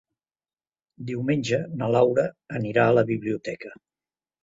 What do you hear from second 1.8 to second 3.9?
na Laura anirà a la biblioteca.